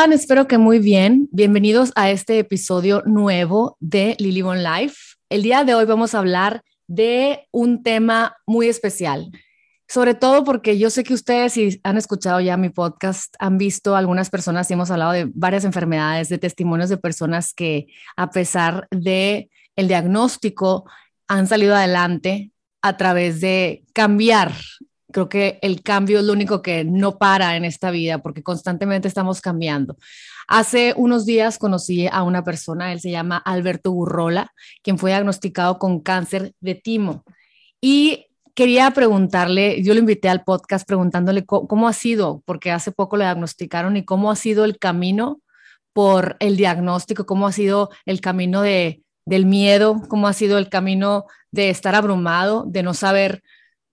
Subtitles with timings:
[0.00, 1.28] Espero que muy bien.
[1.30, 4.96] Bienvenidos a este episodio nuevo de Lily Bon Life.
[5.28, 9.30] El día de hoy vamos a hablar de un tema muy especial,
[9.86, 13.94] sobre todo porque yo sé que ustedes, si han escuchado ya mi podcast, han visto
[13.94, 18.88] algunas personas y hemos hablado de varias enfermedades, de testimonios de personas que a pesar
[18.90, 20.90] de el diagnóstico
[21.28, 24.54] han salido adelante a través de cambiar
[25.10, 29.08] creo que el cambio es lo único que no para en esta vida porque constantemente
[29.08, 29.96] estamos cambiando.
[30.48, 35.78] Hace unos días conocí a una persona, él se llama Alberto Burrola, quien fue diagnosticado
[35.78, 37.24] con cáncer de timo.
[37.80, 43.16] Y quería preguntarle, yo lo invité al podcast preguntándole cómo, ha sido, porque hace poco
[43.16, 45.40] le diagnosticaron y cómo ha sido el camino
[45.92, 50.68] por el diagnóstico, cómo ha sido el camino de, del miedo, cómo ha sido el
[50.68, 53.42] camino de estar abrumado, de no saber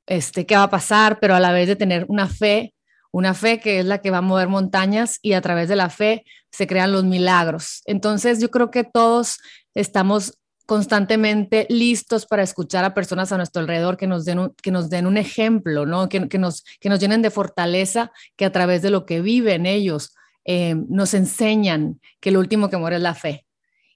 [0.08, 2.74] este, qué va a pasar, pero a la vez de tener una fe,
[3.12, 5.90] una fe que es la que va a mover montañas y a través de la
[5.90, 7.82] fe se crean los milagros.
[7.86, 9.40] Entonces yo creo que todos
[9.76, 14.72] estamos constantemente listos para escuchar a personas a nuestro alrededor que nos den un, que
[14.72, 16.10] nos den un ejemplo, ¿no?
[16.10, 20.14] que, nos, que nos llenen de fortaleza, que a través de lo que viven ellos
[20.44, 23.46] eh, nos enseñan que lo último que muere es la fe.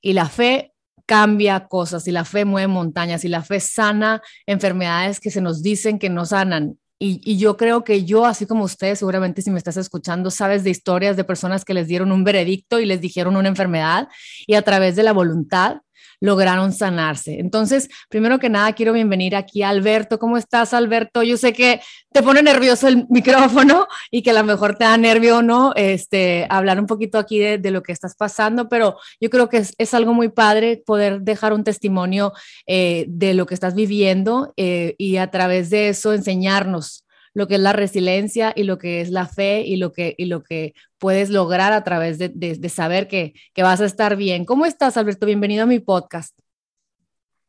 [0.01, 0.73] Y la fe
[1.05, 5.61] cambia cosas, y la fe mueve montañas, y la fe sana enfermedades que se nos
[5.61, 6.77] dicen que no sanan.
[6.99, 10.63] Y, y, yo creo que yo, así como ustedes, seguramente si me estás escuchando, sabes
[10.63, 14.07] de historias de personas que les dieron un veredicto y les dijeron una enfermedad
[14.45, 15.77] y a través de la voluntad
[16.19, 17.39] lograron sanarse.
[17.39, 20.19] Entonces, primero que nada, quiero bienvenir aquí a Alberto.
[20.19, 21.23] ¿Cómo estás, Alberto?
[21.23, 24.97] Yo sé que te pone nervioso el micrófono y que a lo mejor te da
[24.97, 25.73] nervio, ¿no?
[25.75, 29.93] Este, hablar un poquito aquí de, lo que estás pasando, pero yo creo que es,
[29.93, 32.33] algo muy padre poder dejar un testimonio
[32.67, 37.55] eh, de lo que estás viviendo eh, y a través de eso enseñarnos lo que
[37.55, 40.73] es la resiliencia y lo que es la fe y lo que, y lo que
[40.97, 44.45] puedes lograr a través de, de, saber que, que, vas a estar bien.
[44.45, 45.25] ¿Cómo estás, Alberto?
[45.25, 46.37] Bienvenido a mi podcast.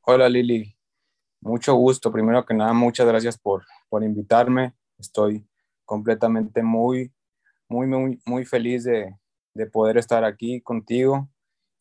[0.02, 0.76] Hola, Lili.
[1.40, 2.12] Mucho gusto.
[2.12, 4.74] Primero que nada, muchas gracias por, por invitarme.
[4.98, 5.44] Estoy
[5.84, 7.12] completamente muy,
[7.68, 9.16] muy, muy, muy feliz de,
[9.54, 11.28] de poder estar aquí contigo.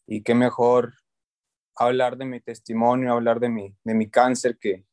[0.07, 0.93] Y qué mejor
[1.75, 4.85] hablar de mi testimonio, hablar de mi, de mi cáncer, que,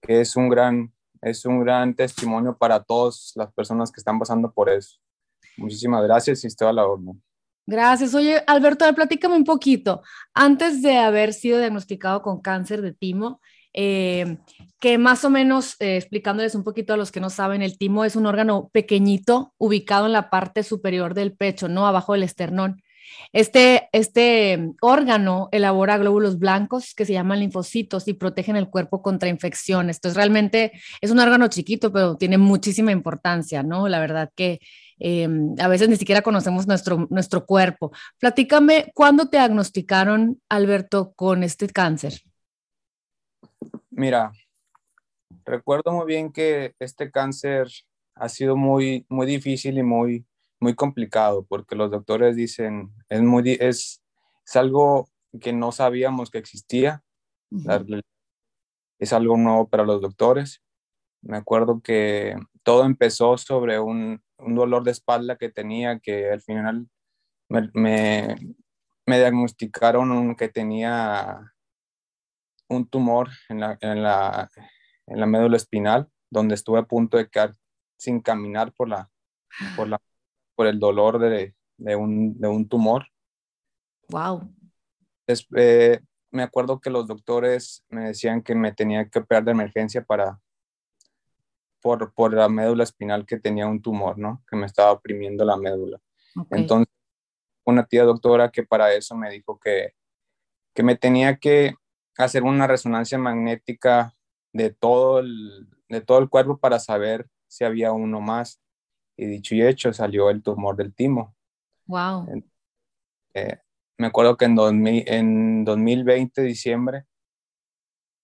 [0.00, 4.52] que es un gran, es un gran testimonio para todas las personas que están pasando
[4.52, 4.98] por eso.
[5.56, 7.22] Muchísimas gracias y estoy a la orden.
[7.64, 8.14] Gracias.
[8.14, 10.02] Oye, Alberto, platícame un poquito.
[10.34, 13.40] Antes de haber sido diagnosticado con cáncer de timo,
[13.72, 14.38] eh,
[14.80, 18.04] que más o menos, eh, explicándoles un poquito a los que no saben, el timo
[18.04, 22.82] es un órgano pequeñito ubicado en la parte superior del pecho, no abajo del esternón.
[23.32, 29.28] Este, este órgano elabora glóbulos blancos que se llaman linfocitos y protegen el cuerpo contra
[29.28, 29.96] infecciones.
[29.96, 33.88] Entonces, realmente es un órgano chiquito, pero tiene muchísima importancia, ¿no?
[33.88, 34.60] La verdad que
[34.98, 37.90] eh, a veces ni siquiera conocemos nuestro, nuestro cuerpo.
[38.18, 42.22] Platícame, ¿cuándo te diagnosticaron, Alberto, con este cáncer?
[43.90, 44.32] Mira,
[45.44, 47.68] recuerdo muy bien que este cáncer
[48.14, 50.24] ha sido muy, muy difícil y muy,
[50.62, 54.02] muy complicado porque los doctores dicen, es, muy, es,
[54.46, 55.08] es algo
[55.40, 57.02] que no sabíamos que existía,
[58.98, 60.62] es algo nuevo para los doctores.
[61.20, 66.40] Me acuerdo que todo empezó sobre un, un dolor de espalda que tenía, que al
[66.40, 66.88] final
[67.48, 68.36] me, me,
[69.04, 71.52] me diagnosticaron que tenía
[72.68, 74.48] un tumor en la, en, la,
[75.06, 77.56] en la médula espinal, donde estuve a punto de quedar
[77.96, 79.10] sin caminar por la,
[79.76, 80.00] por la
[80.62, 83.08] por el dolor de, de, un, de un, tumor.
[84.10, 84.48] Wow.
[85.56, 85.98] Eh,
[86.30, 90.40] me acuerdo que los doctores me decían que me tenía que operar de emergencia para
[91.80, 94.44] por, por la médula espinal que tenía un tumor, ¿no?
[94.48, 96.00] Que me estaba oprimiendo la médula.
[96.50, 96.94] Entonces,
[97.64, 99.94] una tía doctora que para eso me dijo que,
[100.74, 101.74] que me tenía que
[102.16, 104.14] hacer una resonancia magnética
[104.52, 108.61] de todo el, de todo el cuerpo para saber si había uno más.
[109.16, 111.34] Y dicho y hecho, salió el tumor del timo.
[111.86, 112.26] Wow.
[113.34, 113.58] Eh,
[113.98, 117.06] me acuerdo que en, 2000, en 2020, diciembre,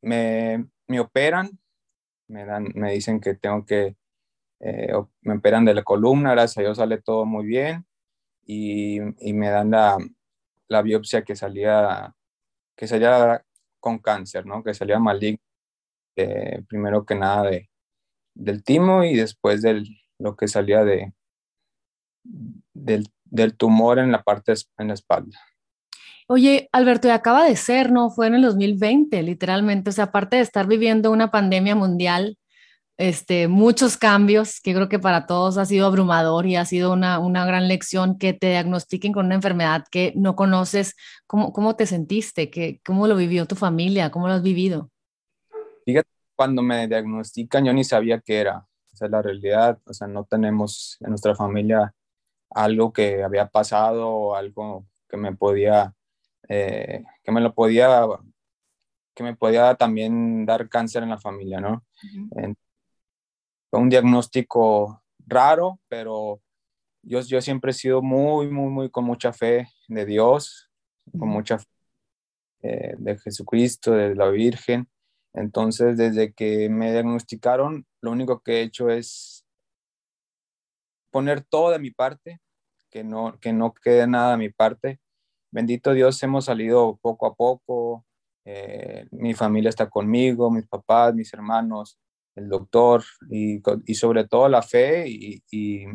[0.02, 1.58] me, me, operan,
[2.28, 3.96] me, dan, me dicen que tengo que,
[4.60, 4.92] eh,
[5.22, 7.86] me operan de la columna, gracias a Dios sale todo muy bien
[8.46, 9.98] y, y me dan la,
[10.68, 12.14] la, biopsia que salía,
[12.76, 13.44] que salía
[13.80, 14.62] con cáncer, ¿no?
[14.64, 15.42] Que salía maligno,
[16.16, 17.70] eh, primero que nada de,
[18.34, 19.86] del timo y después del,
[20.18, 21.12] lo que salía de,
[22.74, 25.38] del, del tumor en la parte en la espalda.
[26.30, 28.10] Oye, Alberto, y acaba de ser, ¿no?
[28.10, 29.88] Fue en el 2020, literalmente.
[29.88, 32.36] O sea, aparte de estar viviendo una pandemia mundial,
[32.98, 37.18] este, muchos cambios, que creo que para todos ha sido abrumador y ha sido una,
[37.18, 40.96] una gran lección que te diagnostiquen con una enfermedad que no conoces.
[41.26, 42.50] ¿Cómo, cómo te sentiste?
[42.50, 44.10] ¿Qué, ¿Cómo lo vivió tu familia?
[44.10, 44.90] ¿Cómo lo has vivido?
[45.86, 48.66] Fíjate, cuando me diagnostican yo ni sabía qué era.
[48.98, 51.94] O sea, la realidad, o sea, no tenemos en nuestra familia
[52.50, 55.94] algo que había pasado o algo que me podía,
[56.48, 58.04] eh, que me lo podía,
[59.14, 61.84] que me podía también dar cáncer en la familia, ¿no?
[63.70, 66.40] fue un diagnóstico raro, pero
[67.02, 70.72] yo, yo siempre he sido muy, muy, muy con mucha fe de Dios,
[71.16, 71.66] con mucha fe
[72.62, 74.88] eh, de Jesucristo, de la Virgen.
[75.34, 79.44] Entonces, desde que me diagnosticaron, lo único que he hecho es
[81.10, 82.40] poner todo de mi parte,
[82.90, 85.00] que no, que no quede nada de mi parte.
[85.50, 88.04] Bendito Dios, hemos salido poco a poco.
[88.44, 91.98] Eh, mi familia está conmigo, mis papás, mis hermanos,
[92.34, 93.60] el doctor y,
[93.94, 95.86] sobre todo la fe y, y,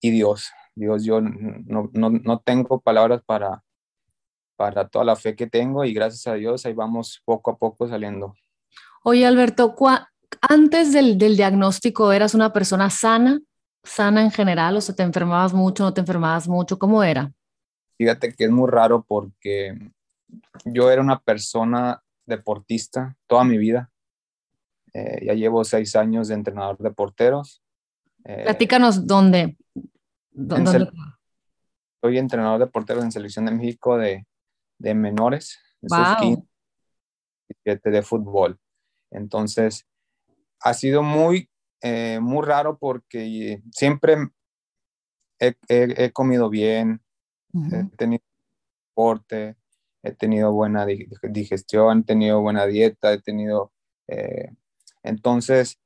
[0.00, 0.50] y Dios.
[0.74, 3.64] Dios, yo no, no, no, tengo palabras para,
[4.58, 7.88] para toda la fe que tengo y gracias a Dios ahí vamos poco a poco
[7.88, 8.34] saliendo.
[9.04, 9.72] Oye, Alberto,
[10.40, 13.40] antes del, del diagnóstico eras una persona sana,
[13.84, 17.32] sana en general, o sea, te enfermabas mucho, no te enfermabas mucho, ¿cómo era?
[17.96, 19.78] Fíjate que es muy raro porque
[20.64, 23.92] yo era una persona deportista toda mi vida.
[24.92, 27.62] Eh, ya llevo seis años de entrenador de porteros.
[28.24, 29.56] Eh, Platícanos dónde.
[32.00, 34.26] Soy entrenador de porteros en Selección de México de,
[34.78, 36.46] de menores, wow.
[37.64, 38.58] de fútbol.
[39.10, 39.86] Entonces,
[40.60, 41.50] ha sido muy,
[41.82, 44.16] eh, muy raro porque siempre
[45.38, 47.00] he, he, comido bien,
[47.52, 47.90] uh -huh.
[47.92, 48.22] he tenido
[48.88, 49.56] deporte,
[50.02, 50.86] he tenido buena
[51.22, 53.72] digestión, he tenido buena dieta, he tenido
[54.08, 54.50] eh,
[55.02, 55.78] entonces,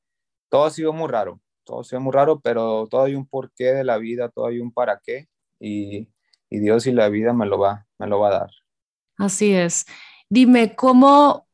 [0.49, 3.73] todo ha sido muy raro, todo ha sido muy raro, pero todo hay un porqué
[3.73, 5.29] de la vida, todo hay un para qué
[5.61, 6.09] y,
[6.49, 8.51] y Dios y la vida me lo va, me lo va a dar.
[9.19, 9.87] Así es.
[10.29, 11.47] Dime, ¿cómo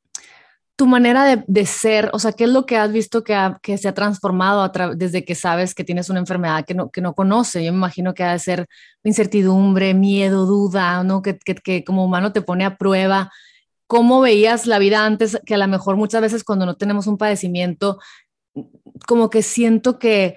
[0.76, 3.76] tu manera de, ser, o sea, qué es lo que has visto que, ha, que
[3.78, 7.64] se ha transformado desde que sabes que tienes una enfermedad que no, que no conoce?
[7.64, 8.68] Yo me imagino que ha de ser
[9.02, 11.20] incertidumbre, miedo, duda, ¿no?
[11.20, 13.32] Que, que, que como humano te pone a prueba
[13.88, 17.18] cómo veías la vida antes, que a lo mejor muchas veces cuando no tenemos un
[17.18, 17.98] padecimiento,
[19.08, 20.36] como que siento que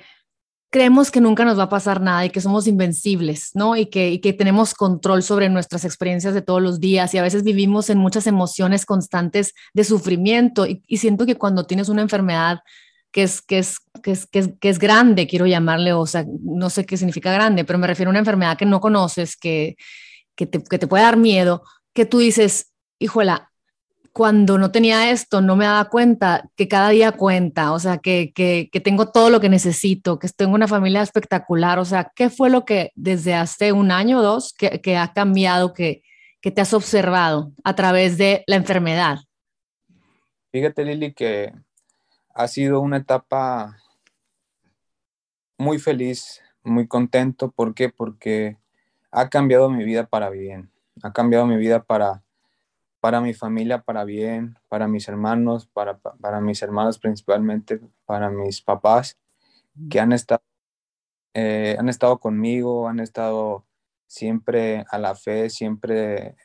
[0.72, 3.76] creemos que nunca nos va a pasar nada y que somos invencibles, ¿no?
[3.76, 7.44] Y que, que tenemos control sobre nuestras experiencias de todos los días y a veces
[7.44, 12.62] vivimos en muchas emociones constantes de sufrimiento y, y siento que cuando tienes una enfermedad
[13.12, 16.26] que es, que, es, que, es, que, es, que es grande, quiero llamarle, o sea,
[16.42, 19.76] no sé qué significa grande, pero me refiero a una enfermedad que no conoces, que,
[20.36, 21.64] que, te, que te puede dar miedo,
[21.94, 23.51] que tú dices, híjola,
[24.14, 28.34] cuando no tenía esto, no me daba cuenta que cada día cuenta, o sea, que,
[28.34, 32.30] que, que, tengo todo lo que necesito, que tengo una familia espectacular, o sea, ¿qué
[32.30, 36.04] fue lo que desde hace un año o dos que, que ha cambiado, que,
[36.42, 39.20] que te has observado a través de la enfermedad?
[40.52, 41.54] Fíjate, Lili, que
[42.34, 43.78] ha sido una etapa
[45.58, 47.52] muy feliz, muy contento.
[47.52, 47.88] ¿Por qué?
[47.90, 48.58] Porque
[49.12, 50.70] ha cambiado mi vida para bien,
[51.04, 52.24] ha cambiado mi vida para
[53.02, 58.62] para mi familia, para bien, para mis hermanos, para, para mis hermanos principalmente, para mis
[58.62, 59.18] papás,
[59.90, 60.44] que han estado,
[61.34, 63.66] eh, han estado conmigo, han estado
[64.06, 66.36] siempre a la fe, siempre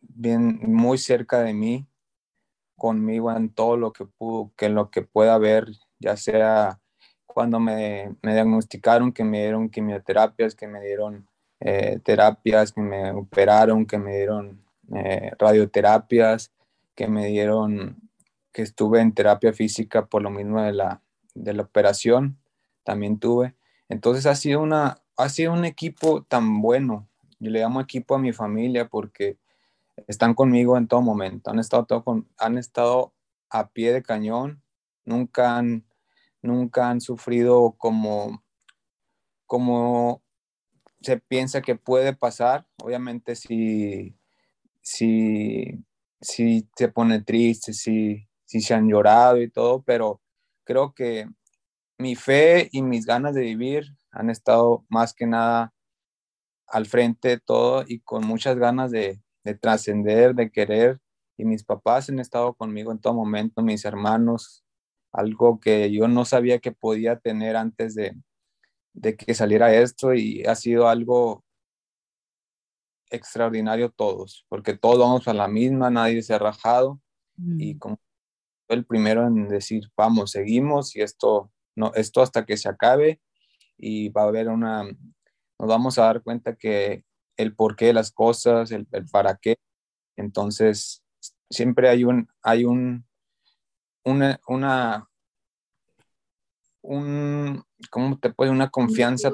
[0.00, 1.86] bien, muy cerca de mí,
[2.76, 6.80] conmigo en todo lo que, pudo, que lo que pueda haber, ya sea
[7.24, 11.26] cuando me, me diagnosticaron, que me dieron quimioterapias, que me dieron
[11.60, 14.61] eh, terapias, que me operaron, que me dieron
[14.94, 16.52] eh, radioterapias,
[16.94, 18.10] que me dieron,
[18.52, 21.02] que estuve en terapia física por lo mismo de la,
[21.34, 22.38] de la operación,
[22.84, 23.54] también tuve.
[23.88, 27.08] Entonces ha sido, una, ha sido un equipo tan bueno.
[27.38, 29.38] Yo le llamo equipo a mi familia porque
[30.06, 31.50] están conmigo en todo momento.
[31.50, 33.12] Han estado, todo con, han estado
[33.50, 34.62] a pie de cañón,
[35.04, 35.84] nunca han,
[36.40, 38.42] nunca han sufrido como,
[39.46, 40.22] como
[41.00, 42.66] se piensa que puede pasar.
[42.82, 44.16] Obviamente si
[44.82, 45.84] si,
[46.20, 50.20] si se pone triste, si, si se han llorado y todo, pero
[50.64, 51.28] creo que
[51.98, 55.72] mi fe y mis ganas de vivir han estado más que nada
[56.66, 61.00] al frente de todo y con muchas ganas de, de trascender, de querer.
[61.38, 64.64] Y mis papás han estado conmigo en todo momento, mis hermanos,
[65.12, 68.14] algo que yo no sabía que podía tener antes de,
[68.94, 71.44] de que saliera esto y ha sido algo
[73.12, 77.00] extraordinario todos, porque todos vamos a la misma, nadie se ha rajado
[77.36, 77.60] mm.
[77.60, 77.98] y como
[78.68, 83.20] el primero en decir, vamos, seguimos y esto, no, esto hasta que se acabe
[83.76, 87.04] y va a haber una, nos vamos a dar cuenta que
[87.36, 89.56] el porqué de las cosas, el, para qué,
[90.16, 91.04] entonces
[91.50, 93.06] siempre hay un, hay un,
[94.04, 95.08] una, una
[96.80, 98.50] un, ¿cómo te puede?
[98.50, 99.30] Una confianza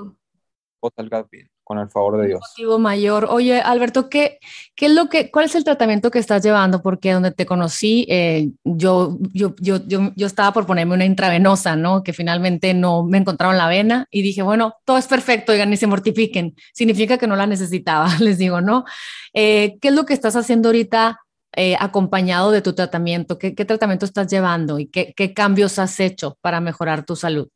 [0.81, 2.41] o salga bien con el favor de Dios.
[2.41, 3.27] Motivo mayor.
[3.29, 4.39] Oye, Alberto, ¿qué,
[4.75, 6.81] ¿qué es lo que, cuál es el tratamiento que estás llevando?
[6.81, 11.77] Porque donde te conocí, eh, yo, yo, yo, yo, yo estaba por ponerme una intravenosa,
[11.77, 12.03] ¿no?
[12.03, 15.77] Que finalmente no me encontraron la vena y dije, bueno, todo es perfecto, oigan, ni
[15.77, 16.57] se mortifiquen.
[16.73, 18.87] Significa que no la necesitaba, les digo, ¿no?
[19.35, 21.21] Eh, ¿Qué es lo que estás haciendo ahorita
[21.55, 23.39] eh, acompañado de tu tratamiento?
[23.39, 27.47] ¿Qué, ¿Qué, tratamiento estás llevando y qué, qué cambios has hecho para mejorar tu salud?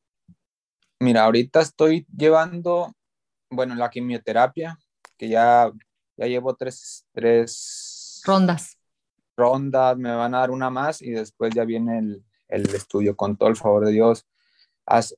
[1.01, 2.93] Mira, ahorita estoy llevando
[3.53, 4.79] bueno, la quimioterapia,
[5.17, 5.71] que ya,
[6.17, 8.79] ya llevo tres, tres rondas.
[9.37, 13.37] Rondas, me van a dar una más y después ya viene el, el estudio con
[13.37, 14.27] todo el favor de Dios.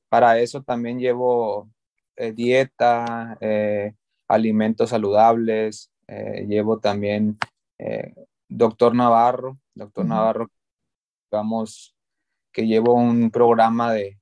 [0.09, 1.69] para eso también llevo
[2.15, 3.93] eh, dieta, eh,
[4.27, 7.37] alimentos saludables, eh, llevo también
[8.47, 10.49] doctor Navarro, doctor Navarro,
[11.29, 11.93] digamos
[12.53, 14.17] que llevo un programa de,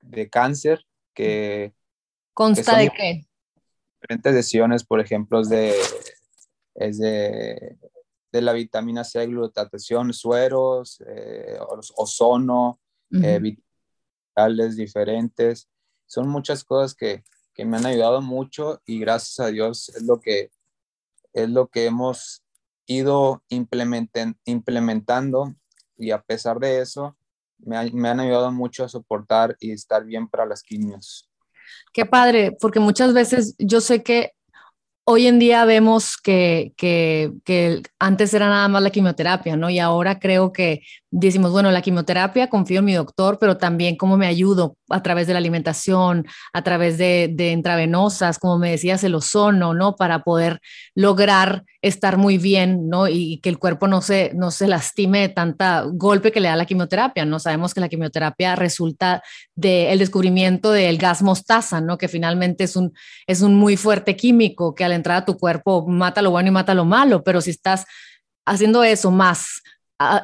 [0.00, 1.72] de cáncer que
[2.36, 3.26] ¿Consta de qué?
[4.02, 5.74] Diferentes lesiones, por ejemplo, es de,
[6.74, 7.78] es de,
[8.30, 11.58] de la vitamina C, glutatación, sueros, eh,
[11.96, 12.78] ozono,
[13.10, 15.70] uh vitales diferentes.
[16.04, 17.24] Son muchas cosas que,
[17.54, 20.50] que, me han ayudado mucho y gracias a Dios es lo que,
[21.32, 22.42] es lo que hemos
[22.84, 25.54] ido implementando
[25.96, 27.16] y a pesar de eso
[27.56, 31.30] me, me han ayudado mucho a soportar y estar bien para las quimios.
[31.92, 34.32] Qué padre, porque muchas veces yo sé que
[35.04, 39.70] hoy en día vemos que, que, que, antes era nada más la quimioterapia, ¿no?
[39.70, 40.82] Y ahora creo que
[41.18, 45.26] decimos, bueno, la quimioterapia, confío en mi doctor, pero también cómo me ayudo a través
[45.26, 49.96] de la alimentación, a través de, de intravenosas, como me decías, el ozono, ¿no?
[49.96, 50.60] Para poder
[50.94, 53.08] lograr estar muy bien, ¿no?
[53.08, 56.56] Y, que el cuerpo no se, no se lastime de tanta golpe que le da
[56.56, 57.38] la quimioterapia, ¿no?
[57.38, 59.22] Sabemos que la quimioterapia resulta
[59.54, 61.96] del descubrimiento del gas mostaza, ¿no?
[61.96, 62.92] Que finalmente es un,
[63.26, 66.52] es un muy fuerte químico que al entrar a tu cuerpo mata lo bueno y
[66.52, 67.86] mata lo malo, pero si estás
[68.44, 69.62] haciendo eso más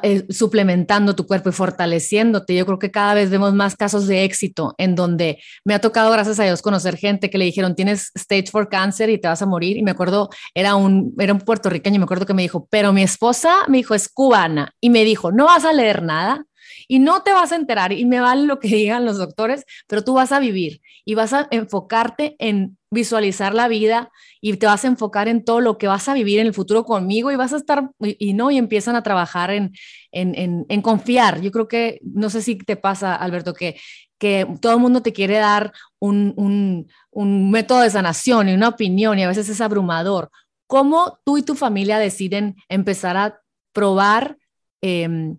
[0.03, 2.55] eh, suplementando tu cuerpo y fortaleciéndote.
[2.55, 6.11] Yo creo que cada vez vemos más casos de éxito en donde me ha tocado,
[6.11, 9.41] gracias a Dios, conocer gente que le dijeron, tienes stage 4 cáncer y te vas
[9.41, 9.77] a morir.
[9.77, 13.03] Y me acuerdo, era un, era un puertorriqueño, me acuerdo que me dijo, pero mi
[13.03, 14.73] esposa me dijo, es cubana.
[14.79, 16.45] Y me dijo, no vas a leer nada
[16.87, 20.03] y no te vas a enterar y me vale lo que digan los doctores, pero
[20.03, 24.85] tú vas a vivir y vas a enfocarte en visualizar la vida y te vas
[24.85, 27.53] a enfocar en todo lo que vas a vivir en el futuro conmigo y vas
[27.53, 29.73] a estar, y, no, y empiezan a trabajar en,
[30.11, 31.41] en, en, confiar.
[31.41, 33.77] Yo creo que, no sé si te pasa, Alberto, que,
[34.17, 38.69] que todo el mundo te quiere dar un, un, un método de sanación y una
[38.69, 40.29] opinión y a veces es abrumador.
[40.67, 43.39] ¿Cómo tú y tu familia deciden empezar a
[43.73, 44.37] probar
[44.81, 45.35] eh,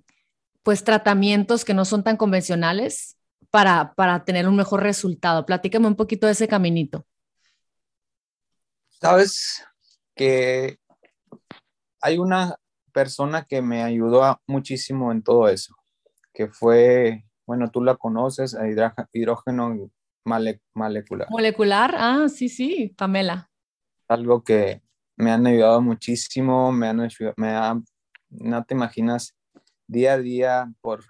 [0.64, 3.16] pues tratamientos que no son tan convencionales
[3.50, 5.46] para, para tener un mejor resultado.
[5.46, 7.06] Platícame un poquito de ese caminito.
[8.88, 9.62] Sabes
[10.16, 10.78] que
[12.00, 12.56] hay una
[12.92, 15.76] persona que me ayudó muchísimo en todo eso,
[16.32, 18.56] que fue, bueno, tú la conoces,
[19.12, 19.90] hidrógeno
[20.24, 21.28] molecular.
[21.28, 23.50] Molecular, ah, sí, sí, Pamela.
[24.08, 24.80] Algo que
[25.16, 27.82] me han ayudado muchísimo, me han, me
[28.30, 29.34] no te imaginas
[29.86, 31.04] día a día por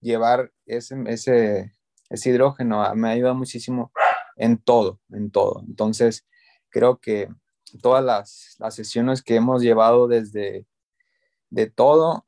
[0.00, 1.72] llevar ese, ese,
[2.10, 3.92] ese hidrógeno me ayuda muchísimo
[4.36, 5.62] en todo, en todo.
[5.66, 6.26] Entonces,
[6.68, 7.28] creo que
[7.80, 10.66] todas las, las sesiones que hemos llevado desde
[11.50, 12.26] de todo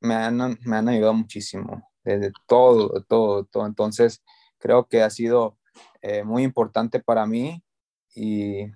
[0.00, 3.66] me han, me han ayudado muchísimo, desde todo, todo, todo.
[3.66, 4.22] Entonces,
[4.58, 5.58] creo que ha sido
[6.02, 7.62] eh, muy importante para mí
[8.14, 8.66] y,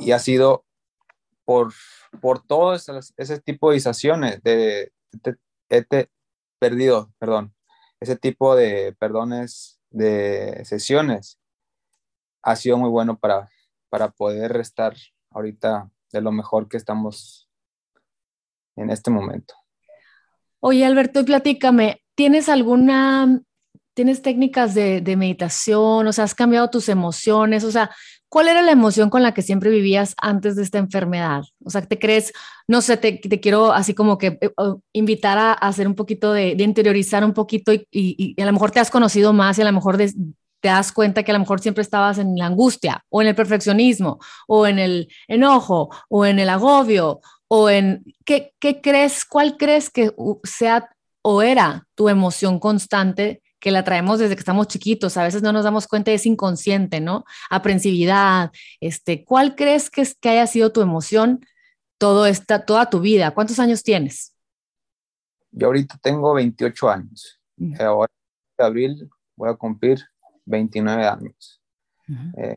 [0.00, 0.64] y ha sido
[1.44, 1.72] por,
[2.20, 3.40] por todo ese, ese
[3.70, 4.92] de sesiones, de,
[5.68, 6.10] este,
[6.58, 7.54] perdido, perdón,
[8.00, 11.38] ese tipo de perdones de sesiones
[12.42, 13.48] ha sido muy bueno para,
[13.88, 14.94] para poder estar
[15.30, 17.48] ahorita de lo mejor que estamos
[18.76, 19.54] en este momento.
[20.60, 23.40] Oye, Alberto, platícame, ¿tienes alguna,
[23.94, 26.06] tienes técnicas de, de meditación?
[26.06, 27.64] O sea, ¿has cambiado tus emociones?
[27.64, 27.90] O sea,
[28.28, 31.44] ¿Cuál era la emoción con la que siempre vivías antes de esta enfermedad?
[31.64, 32.32] O sea, ¿te crees,
[32.66, 34.50] no sé, te, quiero así como que eh,
[34.92, 38.90] invitar a, hacer un poquito de, interiorizar un poquito y, a lo mejor te has
[38.90, 40.12] conocido más y a lo mejor te
[40.68, 44.18] das cuenta que a lo mejor siempre estabas en la angustia o en el perfeccionismo
[44.46, 49.88] o en el enojo o en el agobio o en, ¿qué, qué crees, cuál crees
[49.88, 50.12] que
[50.44, 50.90] sea
[51.22, 55.52] o era tu emoción constante que la traemos desde que estamos chiquitos, a veces no
[55.52, 57.24] nos damos cuenta, es inconsciente, ¿no?
[57.50, 61.44] Aprensividad, este, ¿cuál crees que, es, que haya sido tu emoción
[61.98, 63.32] todo esta, toda tu vida?
[63.32, 64.34] ¿Cuántos años tienes?
[65.50, 67.40] Yo ahorita tengo 28 años.
[67.80, 68.12] Ahora,
[68.58, 70.04] en abril, voy a cumplir
[70.44, 71.60] 29 años.
[72.36, 72.56] eh,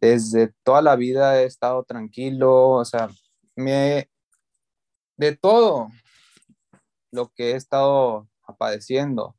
[0.00, 3.08] desde toda la vida he estado tranquilo, o sea,
[3.54, 4.08] me,
[5.16, 5.88] de todo
[7.12, 9.36] lo que he estado padeciendo,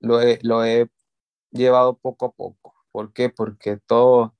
[0.00, 0.90] lo he, lo he
[1.50, 2.74] llevado poco a poco.
[2.92, 3.28] ¿Por qué?
[3.30, 4.34] Porque todo,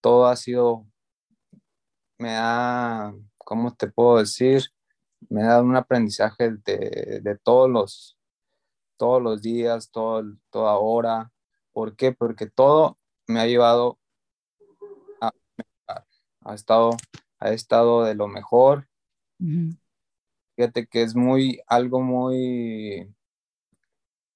[0.00, 0.86] todo ha sido,
[2.18, 4.64] me ha, ¿cómo te puedo decir?
[5.28, 8.18] Me ha dado un aprendizaje de, de todos los,
[8.96, 11.32] todos los días, todo, toda hora.
[11.72, 12.12] ¿Por qué?
[12.12, 13.98] Porque todo me ha llevado
[15.20, 15.32] a
[16.48, 16.96] ha estado,
[17.38, 18.88] ha estado de lo mejor.
[19.40, 19.78] Uh -huh.
[20.58, 23.08] Fíjate que es muy, algo muy,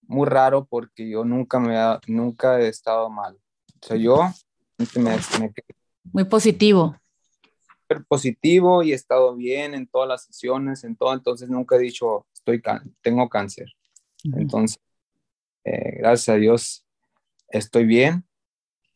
[0.02, 3.40] muy raro porque yo nunca me ha, nunca he estado mal.
[3.80, 4.20] O sea, yo
[4.78, 4.86] me,
[5.40, 5.52] me
[6.12, 6.96] muy positivo.
[7.80, 11.80] Súper positivo y he estado bien en todas las sesiones, en todo, entonces nunca he
[11.80, 12.62] dicho, estoy,
[13.00, 13.72] tengo cáncer.
[14.24, 14.42] Uh -huh.
[14.42, 14.78] Entonces,
[15.64, 16.86] eh, gracias a Dios,
[17.48, 18.24] estoy bien,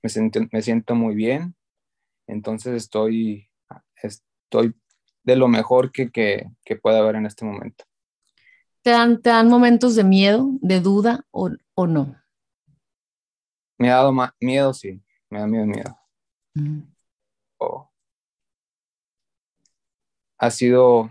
[0.00, 1.56] me siento, me siento muy bien,
[2.28, 3.50] entonces estoy,
[4.00, 4.76] estoy
[5.26, 7.84] de lo mejor que, que, que puede haber en este momento.
[8.82, 12.16] ¿Te dan, ¿Te dan momentos de miedo, de duda o, o no?
[13.76, 15.98] Me ha dado miedo, sí, me da miedo, miedo.
[16.54, 16.82] Mm.
[17.58, 17.90] Oh.
[20.38, 21.10] Ha sido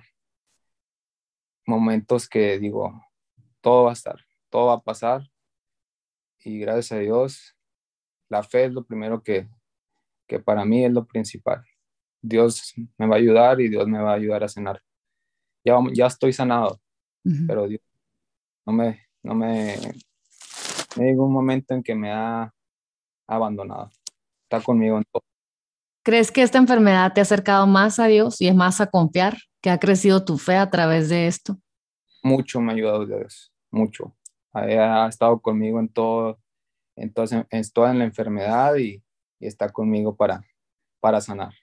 [1.65, 2.93] momentos que digo,
[3.59, 5.29] todo va a estar, todo va a pasar
[6.39, 7.57] y gracias a Dios,
[8.29, 9.49] la fe es lo primero que,
[10.25, 11.65] que para mí es lo principal.
[12.27, 14.81] Dios me va a ayudar y Dios me va a ayudar a sanar.
[15.63, 16.79] Ya, ya estoy sanado,
[17.23, 17.47] uh -huh.
[17.47, 17.81] pero Dios
[18.65, 19.75] no me, no me,
[20.97, 22.51] me llegó un momento en que me ha
[23.27, 23.89] abandonado.
[24.43, 25.23] Está conmigo en todo.
[26.03, 29.37] ¿Crees que esta enfermedad te ha acercado más a Dios y es más a confiar?
[29.61, 31.57] ¿Que ha crecido tu fe a través de esto?
[32.23, 34.15] Mucho me ha ayudado Dios, mucho.
[34.53, 36.39] Ha, estado conmigo en todo,
[36.95, 39.03] en, todo, en toda la enfermedad y,
[39.39, 40.41] y está conmigo para,
[40.99, 41.53] para sanar.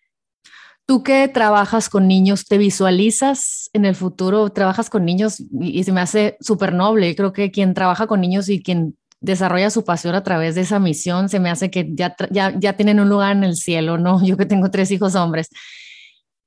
[0.92, 4.50] Tú que trabajas con niños, ¿te visualizas en el futuro?
[4.50, 7.16] Trabajas con niños y, se me hace súper noble.
[7.16, 10.78] Creo que quien trabaja con niños y quien desarrolla su pasión a través de esa
[10.80, 14.22] misión, se me hace que ya, ya, ya tienen un lugar en el cielo, ¿no?
[14.26, 15.48] Yo que tengo tres hijos hombres.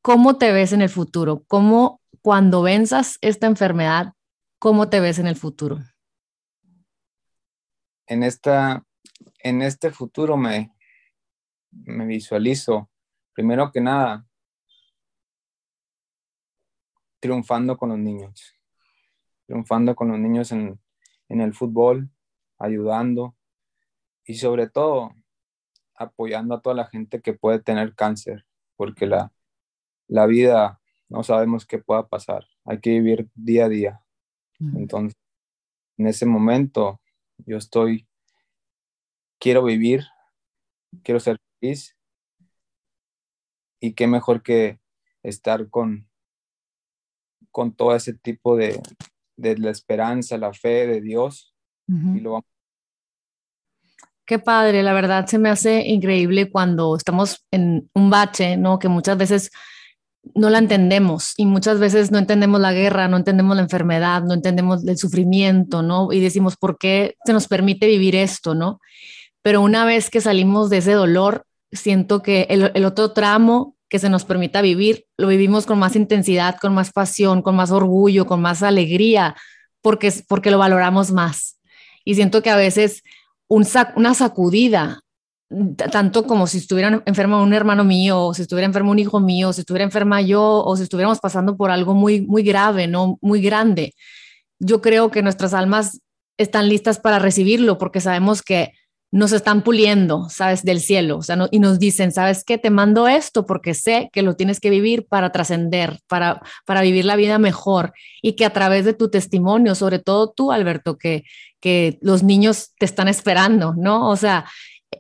[0.04, 1.44] ¿Cómo te ves en el futuro?
[1.48, 4.14] ¿Cómo cuando venzas esta enfermedad,
[4.60, 5.80] cómo te ves en el futuro?
[8.06, 8.86] En, esta,
[9.40, 10.72] en este futuro me,
[11.72, 12.92] me visualizo
[13.36, 14.26] primero que nada,
[17.26, 18.54] triunfando con los niños,
[19.48, 20.80] triunfando con los niños en,
[21.28, 22.12] en, el fútbol,
[22.60, 23.36] ayudando
[24.26, 25.16] y sobre todo
[25.96, 29.34] apoyando a toda la gente que puede tener cáncer, porque la,
[30.08, 34.02] la vida no sabemos qué pueda pasar, hay que vivir día a día.
[34.60, 35.18] Entonces,
[35.98, 37.02] en ese momento
[37.38, 38.08] yo estoy,
[39.40, 40.04] quiero vivir,
[41.02, 41.98] quiero ser feliz
[43.80, 44.80] y qué mejor que
[45.24, 46.08] estar con,
[47.56, 48.82] con todo ese tipo de,
[49.38, 51.54] de la esperanza, la fe de Dios.
[51.88, 52.18] Uh -huh.
[52.18, 52.46] y lo vamos.
[54.26, 58.78] Qué padre, la verdad se me hace increíble cuando estamos en un bache, ¿no?
[58.78, 59.52] Que muchas veces
[60.34, 64.34] no la entendemos y muchas veces no entendemos la guerra, no entendemos la enfermedad, no
[64.34, 66.12] entendemos el sufrimiento, ¿no?
[66.12, 68.82] Y decimos, ¿por qué se nos permite vivir esto, ¿no?
[69.42, 74.00] Pero una vez que salimos de ese dolor, siento que el, el otro tramo que
[74.00, 78.26] se nos permita vivir, lo vivimos con más intensidad, con más pasión, con más orgullo,
[78.26, 79.38] con más alegría,
[79.82, 81.62] porque, porque lo valoramos más.
[82.04, 83.04] Y siento que a veces
[83.48, 85.00] una sacudida,
[85.94, 89.48] tanto como si estuviera enfermo un hermano mío, o si estuviera enfermo un hijo mío,
[89.48, 93.18] o si estuviera enferma yo, o si estuviéramos pasando por algo muy, muy grave, no
[93.22, 93.94] muy grande.
[94.60, 96.02] Yo creo que nuestras almas
[96.38, 98.74] están listas para recibirlo porque sabemos que
[99.12, 100.64] nos están puliendo, ¿sabes?
[100.64, 102.58] Del cielo, o sea, y nos dicen, ¿sabes qué?
[102.58, 107.06] Te mando esto porque sé que lo tienes que vivir para trascender, para, para vivir
[107.06, 111.24] la vida mejor y que a través de tu testimonio, sobre todo tú, Alberto, que,
[111.62, 114.10] que los niños te están esperando, ¿no?
[114.10, 114.46] O sea,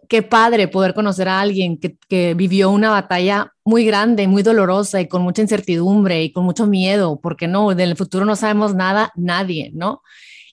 [0.07, 5.01] qué padre poder conocer a alguien que, que vivió una batalla muy grande, muy dolorosa
[5.01, 9.11] y con mucha incertidumbre y con mucho miedo, porque no, del futuro no sabemos nada,
[9.15, 10.01] nadie, ¿no?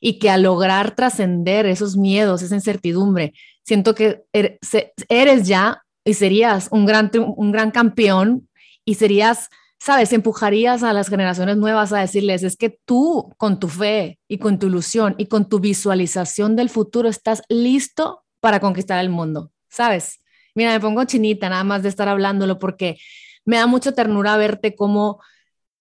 [0.04, 6.66] Y que al lograr trascender esos miedos, esa incertidumbre, siento que eres ya y serías
[6.72, 8.48] un gran, un gran campeón
[8.84, 13.68] y serías, sabes, empujarías a las generaciones nuevas a decirles, es que tú con tu
[13.68, 18.98] fe y con tu ilusión y con tu visualización del futuro estás listo para conquistar
[18.98, 20.20] el mundo, ¿sabes?
[20.56, 22.98] Mira, me pongo chinita nada más de estar hablándolo porque
[23.44, 24.74] me da mucha ternura verte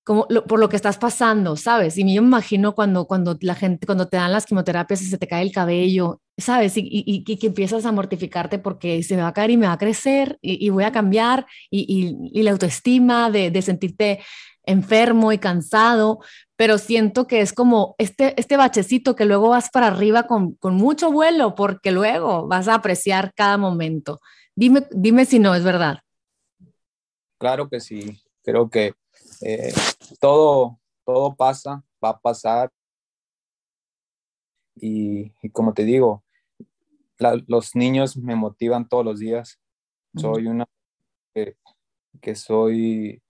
[0.03, 1.97] como por lo que estás pasando, ¿sabes?
[1.97, 5.17] Y yo me imagino cuando, cuando la gente, cuando te dan las quimioterapias y se
[5.17, 6.75] te cae el cabello, ¿sabes?
[6.77, 9.67] Y, y, y que empiezas a mortificarte porque se me va a caer y me
[9.67, 14.19] va a crecer y, voy a cambiar y, la autoestima de, de, sentirte
[14.65, 16.19] enfermo y cansado,
[16.55, 20.75] pero siento que es como este, este bachecito que luego vas para arriba con, con
[20.75, 24.19] mucho vuelo porque luego vas a apreciar cada momento.
[24.55, 25.99] Dime, dime si no es verdad.
[27.39, 28.93] Claro que sí, creo que
[29.41, 29.73] eh,
[30.19, 32.71] todo, todo pasa, va a pasar.
[34.75, 36.23] Y, como te digo,
[37.47, 39.59] los niños me motivan todos los días.
[40.15, 40.65] Soy una
[41.33, 43.21] que, soy,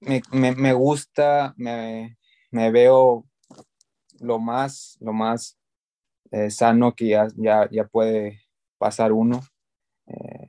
[0.00, 2.16] me, gusta, me,
[2.52, 3.26] veo
[4.20, 5.58] lo más, lo más
[6.30, 8.42] eh, sano que ya, ya, puede
[8.78, 9.40] pasar uno.
[10.06, 10.39] Eh,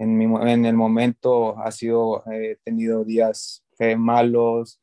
[0.00, 3.62] en, el momento ha sido, he tenido días
[3.98, 4.80] malos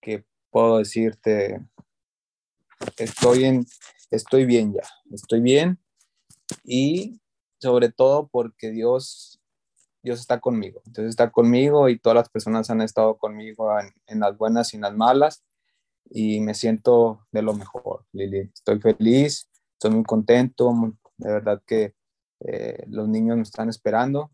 [0.00, 1.64] que puedo decirte,
[2.96, 3.66] estoy, en,
[4.10, 5.78] estoy bien ya, estoy bien.
[6.64, 7.20] Y
[7.60, 9.40] sobre todo porque Dios,
[10.02, 13.70] Dios está conmigo, Dios está conmigo y todas las personas han estado conmigo
[14.06, 15.44] en, las buenas y en las malas.
[16.10, 18.50] Y me siento de lo mejor, Lili.
[18.52, 20.72] Estoy feliz, estoy muy contento,
[21.18, 21.94] de verdad que
[22.40, 24.32] eh, los niños me están esperando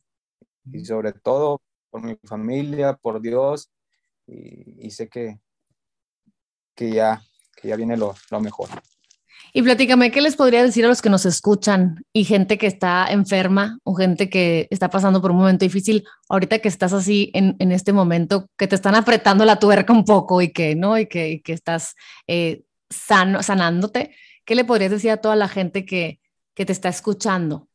[0.71, 3.71] y sobre todo por mi familia, por Dios,
[4.27, 5.39] y, sé que,
[6.75, 7.23] que, ya,
[7.57, 8.69] que ya viene lo, lo mejor.
[9.53, 13.07] Y platícame, ¿qué les podría decir a los que nos escuchan y gente que está
[13.11, 17.57] enferma o gente que está pasando por un momento difícil, ahorita que estás así en,
[17.59, 20.97] en este momento, que te están apretando la tuerca un poco y que, ¿no?
[20.97, 21.95] Y que, y que estás
[22.27, 24.15] eh, sano, sanándote?
[24.47, 26.21] ¿Qué le podrías decir a toda la gente que,
[26.55, 27.69] que te está escuchando?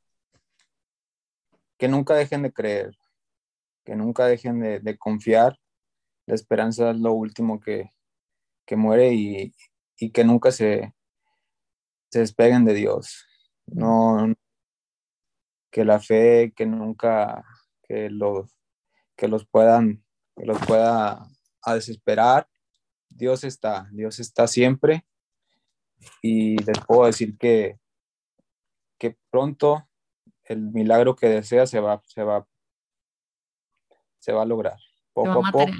[1.78, 2.98] Que nunca dejen de creer,
[3.86, 5.60] que nunca dejen de, confiar.
[6.26, 7.92] La esperanza es lo último que,
[8.76, 9.54] muere y,
[10.12, 10.94] que nunca se,
[12.10, 13.26] se despeguen de Dios.
[13.68, 14.34] No,
[15.72, 17.44] que la fe, que nunca,
[17.84, 18.58] que los,
[19.16, 20.04] que los puedan,
[20.36, 21.28] que los pueda
[21.62, 22.48] a desesperar.
[23.10, 25.06] Dios está, Dios está siempre.
[26.22, 27.80] Y les puedo decir que,
[29.00, 29.87] que pronto
[30.48, 32.48] el milagro que desea se va, se va,
[34.20, 34.78] se va a lograr.
[35.14, 35.72] Poco a, poco.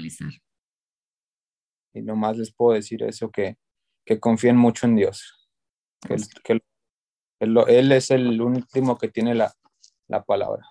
[1.94, 3.56] Y nomás les puedo decir eso, que,
[4.04, 5.48] que confíen mucho en Dios.
[6.06, 6.60] Que,
[7.40, 9.52] él, es el último que tiene la,
[10.06, 10.66] la palabra.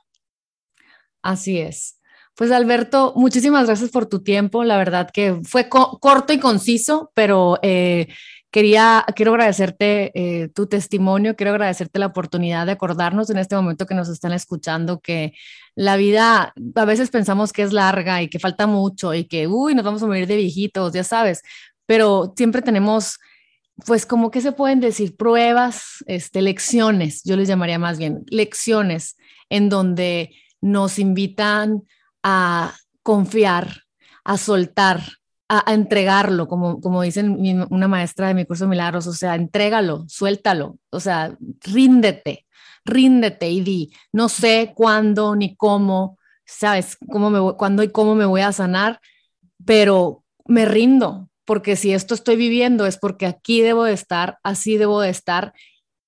[1.22, 2.02] Así es.
[2.36, 4.64] Pues Alberto, muchísimas gracias por tu tiempo.
[4.64, 8.14] La verdad que fue corto y conciso, pero eh,
[8.58, 13.86] Quería, quiero agradecerte eh, tu testimonio, quiero agradecerte la oportunidad de acordarnos en este momento
[13.86, 15.34] que nos están escuchando que
[15.76, 19.76] la vida a veces pensamos que es larga y que falta mucho y que, uy,
[19.76, 21.44] nos vamos a morir de viejitos, ya sabes,
[21.86, 23.20] pero siempre tenemos,
[23.86, 29.18] pues, como que se pueden decir, pruebas, este, lecciones, yo les llamaría más bien, lecciones
[29.52, 31.84] en donde nos invitan
[32.24, 33.84] a confiar,
[34.24, 35.04] a soltar,
[35.50, 40.06] a, entregarlo, como, como dicen una maestra de mi curso de milagros, o sea, entrégalo,
[40.08, 42.46] suéltalo, o sea, ríndete,
[42.86, 48.26] ríndete y di, no sé cuándo ni cómo, sabes, cómo me, cuándo y cómo me
[48.26, 49.00] voy a sanar,
[49.66, 54.78] pero me rindo, porque si esto estoy viviendo es porque aquí debo de estar, así
[54.78, 55.54] debo de estar.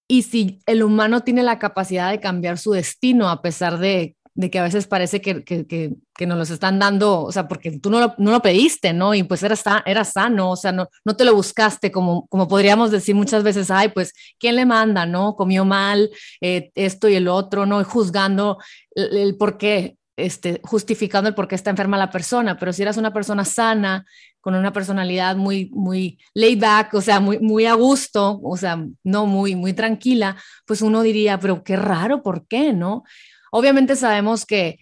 [0.05, 4.49] Y si el humano tiene la capacidad de cambiar su destino a pesar de de
[4.49, 7.89] que a veces parece que, que, que, nos los están dando, o sea, porque tú
[7.89, 9.13] no lo, no lo pediste, ¿no?
[9.13, 12.89] Y pues era, era sano, o sea, no, no te lo buscaste, como, como podríamos
[12.89, 15.35] decir muchas veces, ay, pues, ¿quién le manda, no?
[15.35, 17.81] Comió mal, eh, esto y el otro, ¿no?
[17.81, 18.59] Y juzgando
[18.95, 22.95] el, por qué, este, justificando el por qué está enferma la persona, pero si eras
[22.95, 24.05] una persona sana,
[24.39, 28.85] con una personalidad muy, muy laid back, o sea, muy, muy a gusto, o sea,
[29.03, 33.03] no muy, muy tranquila, pues uno diría, pero qué raro, ¿por qué, no?
[33.51, 34.79] Obviamente sabemos que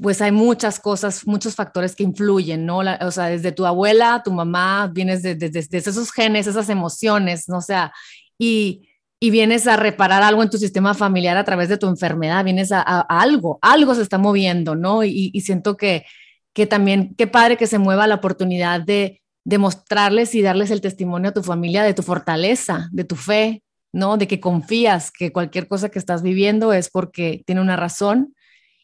[0.00, 2.78] pues hay muchas cosas, muchos factores que influyen, ¿no?
[2.78, 7.58] o sea, desde tu abuela, tu mamá, vienes desde de, esos genes, esas emociones, ¿no?
[7.58, 7.92] O sea,
[8.38, 8.88] y,
[9.18, 12.70] y, vienes a reparar algo en tu sistema familiar a través de tu enfermedad, vienes
[12.72, 15.02] a, algo, algo se está moviendo, ¿no?
[15.02, 16.04] Y, y, siento que,
[16.52, 20.80] que también, qué padre que se mueva la oportunidad de, de mostrarles y darles el
[20.80, 23.63] testimonio a tu familia de tu fortaleza, de tu fe,
[23.94, 24.18] ¿no?
[24.18, 28.34] De que confías que cualquier cosa que estás viviendo es porque tiene una razón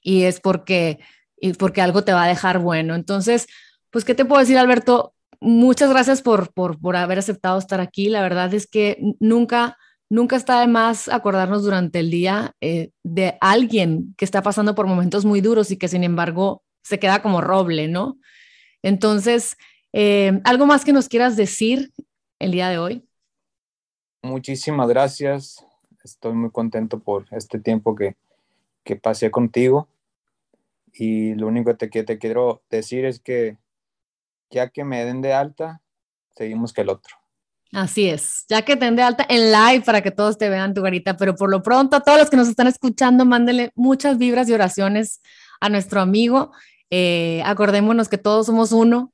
[0.02, 1.00] y es porque
[1.40, 2.94] y porque algo te va a dejar bueno.
[2.94, 3.46] Entonces,
[3.90, 5.14] pues, ¿qué te puedo decir, Alberto?
[5.40, 8.08] Muchas gracias por, por, por haber aceptado estar aquí.
[8.08, 9.78] La verdad es que nunca,
[10.10, 14.86] nunca está de más acordarnos durante el día eh, de alguien que está pasando por
[14.86, 18.18] momentos muy duros y que sin embargo se queda como roble, ¿no?
[18.82, 19.56] Entonces,
[19.92, 21.90] eh, ¿algo más que nos quieras decir
[22.38, 23.09] el día de hoy?
[24.22, 25.64] Muchísimas gracias.
[26.04, 28.16] Estoy muy contento por este tiempo que,
[28.84, 29.88] que pasé contigo.
[30.92, 33.56] Y lo único que te quiero decir es que
[34.50, 35.80] ya que me den de alta,
[36.34, 37.16] seguimos que el otro.
[37.72, 40.82] Así es, ya que den de alta en live para que todos te vean tu
[40.82, 44.48] garita, pero por lo pronto a todos los que nos están escuchando, mándenle muchas vibras
[44.48, 45.20] y oraciones
[45.60, 46.50] a nuestro amigo.
[46.90, 49.12] Eh, acordémonos que todos somos uno,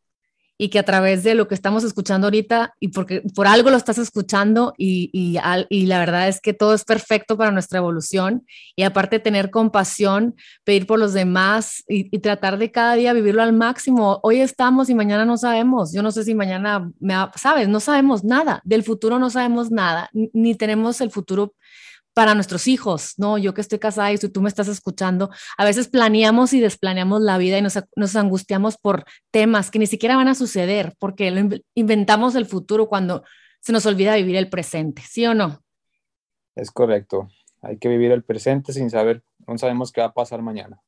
[0.58, 3.76] y que a través de lo que estamos escuchando ahorita y porque por algo lo
[3.76, 5.38] estás escuchando y, y,
[5.68, 10.34] y, la verdad es que todo es perfecto para nuestra evolución y aparte tener compasión,
[10.64, 14.20] pedir por los demás y, tratar de cada día vivirlo al máximo.
[14.22, 15.92] Hoy estamos y mañana no sabemos.
[15.92, 18.62] Yo no sé si mañana, me sabes, no sabemos nada.
[18.64, 21.54] Del futuro no sabemos nada, ni tenemos el futuro
[22.16, 23.36] para nuestros hijos, ¿no?
[23.36, 27.36] Yo que estoy casada y tú me estás escuchando, a veces planeamos y desplaneamos la
[27.36, 32.34] vida y nos, nos angustiamos por temas que ni siquiera van a suceder porque inventamos
[32.34, 33.22] el futuro cuando
[33.60, 35.60] se nos olvida vivir el presente, ¿sí o no?
[36.54, 37.28] Es correcto.
[37.60, 40.80] Hay que vivir el presente sin saber, no sabemos qué va a pasar mañana.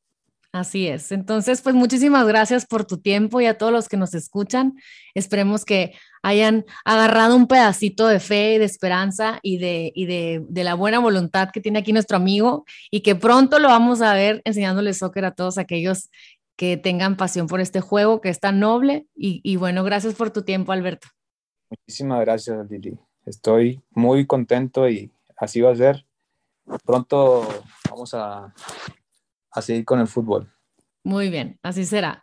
[0.52, 1.12] Así es.
[1.12, 4.74] Entonces, pues muchísimas gracias por tu tiempo y a todos los que nos escuchan.
[5.14, 10.64] Esperemos que hayan agarrado un pedacito de fe, de esperanza y de, y de, de,
[10.64, 14.40] la buena voluntad que tiene aquí nuestro amigo y que pronto lo vamos a ver
[14.44, 16.10] enseñándole soccer a todos aquellos
[16.56, 19.06] que tengan pasión por este juego que es tan noble.
[19.14, 21.08] Y, y bueno, gracias por tu tiempo, Alberto.
[21.70, 22.98] Muchísimas gracias, Lili.
[23.26, 26.06] Estoy muy contento y así va a ser.
[26.84, 27.46] Pronto
[27.90, 28.54] vamos a
[29.58, 30.52] a seguir con el fútbol.
[31.04, 32.22] Muy bien, así será.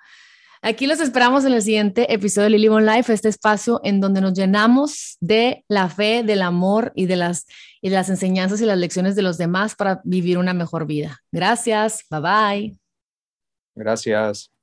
[0.62, 4.19] Aquí los esperamos en el siguiente episodio de Lily One Life, este espacio en donde
[4.19, 7.45] nos llenamos de la fe, del amor y de las,
[7.82, 11.19] y de las enseñanzas y las lecciones de los demás para vivir una mejor vida.
[11.32, 12.80] Gracias, bye bye.
[13.76, 14.55] Gracias.